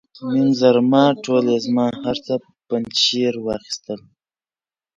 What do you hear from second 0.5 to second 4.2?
زرما ټوله یې زما، هر څه پنجشیر واخیستل.